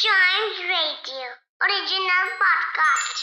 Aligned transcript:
Chimes 0.00 0.58
Radio, 0.66 1.24
original 1.60 2.28
podcast. 2.42 3.18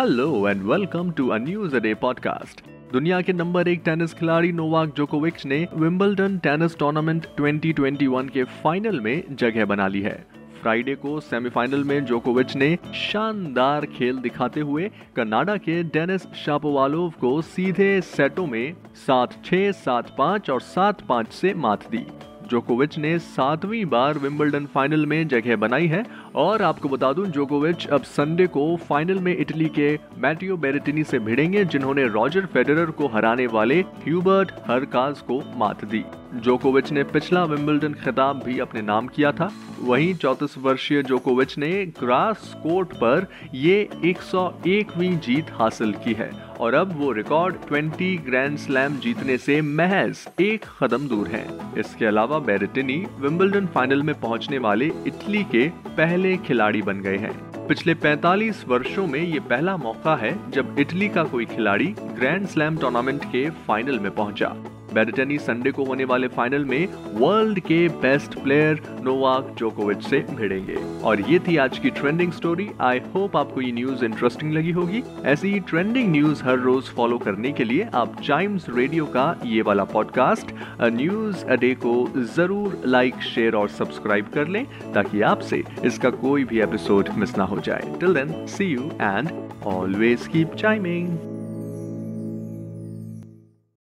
Hello 0.00 0.48
and 0.48 0.62
welcome 0.62 1.10
to 1.10 1.28
a 1.28 1.36
news 1.38 1.76
a 1.76 1.78
day 1.78 1.94
podcast 1.94 2.62
दुनिया 2.92 3.20
के 3.20 3.32
number 3.32 3.68
एक 3.68 3.82
tennis 3.84 4.14
खिलाड़ी 4.14 4.52
Novak 4.52 4.94
जोकोविच 4.96 5.46
ने 5.46 5.68
विंबलडन 5.74 6.38
टेनिस 6.38 6.76
टूर्नामेंट 6.78 7.26
2021 7.40 8.30
के 8.30 8.44
फाइनल 8.44 9.00
में 9.00 9.36
जगह 9.36 9.64
बना 9.64 9.88
ली 9.88 10.02
है। 10.02 10.26
फ्राइडे 10.62 10.94
को 10.94 11.20
सेमीफाइनल 11.20 11.84
में 11.84 12.04
जोकोविच 12.04 12.56
ने 12.56 12.78
शानदार 12.94 13.86
खेल 13.86 14.16
दिखाते 14.16 14.60
हुए 14.60 14.90
कनाडा 15.16 15.56
के 15.56 15.82
डेनिस 15.82 16.22
शापोवालोव 16.44 17.10
को 17.10 17.42
सीधे 17.42 18.00
सेटों 18.00 18.46
में 18.46 18.76
सात 18.94 19.44
छह 19.44 19.72
सात 19.72 20.14
पाँच 20.18 20.50
और 20.50 20.60
सात 20.60 21.06
पाँच 21.06 21.32
से 21.32 21.54
मात 21.54 21.90
दी। 21.90 22.06
जोकोविच 22.50 22.98
ने 22.98 23.18
सातवीं 23.18 23.84
बार 23.84 24.18
विंबलडन 24.18 24.66
फाइनल 24.66 25.06
में 25.06 25.28
जगह 25.28 25.56
बनाई 25.56 25.86
है। 25.86 26.04
और 26.34 26.62
आपको 26.62 26.88
बता 26.88 27.12
दूँ, 27.12 27.26
जोकोविच 27.26 27.86
अब 27.86 28.02
संडे 28.02 28.46
को 28.46 28.76
फाइनल 28.76 29.18
में 29.18 29.36
इटली 29.36 29.68
के 29.68 29.98
मैटियो 30.18 30.56
बेरेटिनी 30.56 31.04
से 31.04 31.18
भिड़ेंगे, 31.18 31.64
जिन्होंने 31.64 32.06
रॉजर 32.08 32.46
फेडरर 32.46 32.90
को 32.90 33.06
हराने 33.06 33.46
वाले 33.46 33.80
ह्यूबर्ट 34.04 34.52
हरकाज 34.66 35.20
को 35.20 35.42
मात 35.56 35.84
दी। 35.84 36.04
जोकोविच 36.34 36.90
ने 36.92 37.02
पिछला 37.04 37.44
विंबलडन 37.44 37.94
खिताब 37.94 38.42
भी 38.44 38.58
अपने 38.58 38.82
नाम 38.82 39.06
किया 39.06 39.32
था। 39.32 39.50
वहीं 39.80 40.14
चौतीस 40.14 40.58
वर्षीय 40.58 41.02
जोकोविच 41.02 41.56
ने 41.58 41.70
ग्रास 42.00 42.54
कोर्ट 42.62 42.92
पर 42.92 43.26
ये 43.54 43.88
101वीं 44.04 45.18
जीत 45.18 45.46
हासिल 45.50 45.92
की 46.04 46.12
है 46.12 46.30
और 46.60 46.74
अब 46.74 46.92
वो 46.98 47.12
रिकॉर्ड 47.12 47.56
20 47.72 48.16
ग्रैंड 48.26 48.58
स्लैम 48.58 48.96
जीतने 48.96 49.38
से 49.38 49.60
महज 49.62 50.26
एक 50.40 50.64
कदम 50.82 51.08
दूर 51.08 51.28
हैं। 51.28 51.74
इसके 51.78 52.06
अलावा 52.06 52.38
बेरेटिनी 52.38 53.04
विंबलडन 53.18 53.66
फाइनल 53.66 54.02
में 54.02 54.14
पहुँचने 54.20 54.58
वाले 54.58 54.86
इटली 55.06 55.42
के 55.44 55.68
पहले 55.68 56.36
खिलाड़ी 56.36 56.82
बन 56.82 57.00
गए 57.00 57.16
हैं। 57.16 57.34
पिछले 57.68 57.94
45 57.94 58.64
वर्षों 58.68 59.06
में 59.06 59.20
ये 59.20 59.40
पहला 59.40 59.76
मौका 59.76 60.16
है 60.16 60.50
जब 60.50 60.76
इटली 60.78 61.08
का 61.08 61.24
कोई 61.24 61.44
खिलाड़ी 61.44 61.94
ग्रैंड 62.00 62.46
स्लैम 62.46 62.76
टूर्नामेंट 62.76 63.24
के 63.24 63.48
फाइनल 63.50 63.98
में 63.98 64.10
पहुँचा। 64.10 64.54
बेरेटनी 64.94 65.38
संडे 65.38 65.70
को 65.70 65.84
होने 65.84 66.04
वाले 66.04 66.28
फाइनल 66.28 66.64
में 66.64 66.86
वर्ल्ड 67.14 67.60
के 67.60 67.88
बेस्ट 68.02 68.38
प्लेयर 68.38 68.80
नोवाक 69.04 69.54
जोकोविच 69.58 70.02
से 70.02 70.18
भिड़ेंगे। 70.30 70.76
और 71.02 71.20
ये 71.30 71.38
थी 71.38 71.56
आज 71.56 71.78
की 71.78 71.90
ट्रेंडिंग 71.90 72.32
स्टोरी 72.32 72.68
आई 72.80 73.00
होप 73.14 73.36
आपको 73.36 73.60
ये 73.60 73.72
न्यूज़ 73.72 74.04
इंटरेस्टिंग 74.04 74.52
लगी 74.52 74.70
होगी। 74.70 75.02
ऐसी 75.24 75.52
ही 75.52 75.60
ट्रेंडिंग 75.60 76.10
न्यूज़ 76.12 76.42
हर 76.44 76.58
रोज 76.58 76.90
फॉलो 76.96 77.18
करने 77.18 77.52
के 77.52 77.64
लिए 77.64 77.88
आप 77.94 78.16
टाइम्स 78.28 78.66
रेडियो 78.68 79.06
का 79.06 79.24
ये 79.44 79.62
वाला 79.62 79.84
पॉडकास्ट 79.84 80.52
न्यूज़ 80.82 81.44
अडे 81.46 81.74
को 81.84 81.94
ज़रूर 82.36 82.82
लाइक 82.86 83.22
शेयर 83.24 83.54
और 83.54 83.68
सब्सक्राइब 83.68 84.30
कर 84.34 84.48
लें, 84.48 84.64
ताकि 84.94 85.20
आपसे 85.22 85.62
इसका 85.84 86.10
कोई 86.10 86.44
भी 86.44 86.60
एपिसोड 86.60 87.08
मिस 87.18 87.36
ना 87.38 87.44
हो 87.44 87.60
जाए। 87.60 87.96
Till 88.00 88.14
then 88.14 88.46
see 88.46 88.64
you 88.64 88.90
and 88.92 89.30
always 89.66 90.26
keep 90.26 90.54
chiming 90.54 91.35